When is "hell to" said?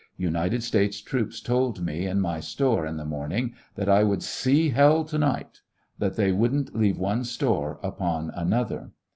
4.69-5.17